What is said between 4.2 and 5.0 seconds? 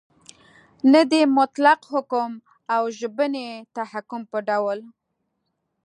په ډول